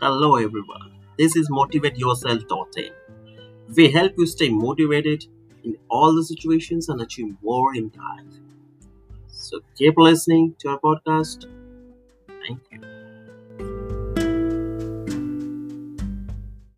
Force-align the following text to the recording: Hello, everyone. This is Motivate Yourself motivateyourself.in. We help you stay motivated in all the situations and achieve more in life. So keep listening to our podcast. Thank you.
Hello, 0.00 0.34
everyone. 0.36 0.90
This 1.16 1.36
is 1.36 1.48
Motivate 1.48 1.96
Yourself 1.96 2.40
motivateyourself.in. 2.40 2.92
We 3.76 3.90
help 3.92 4.14
you 4.18 4.26
stay 4.26 4.48
motivated 4.50 5.26
in 5.64 5.78
all 5.90 6.14
the 6.14 6.24
situations 6.24 6.88
and 6.88 7.00
achieve 7.02 7.36
more 7.42 7.74
in 7.76 7.92
life. 7.96 8.40
So 9.28 9.60
keep 9.76 9.94
listening 9.98 10.56
to 10.60 10.70
our 10.70 10.80
podcast. 10.80 11.46
Thank 12.46 12.60
you. 12.72 12.99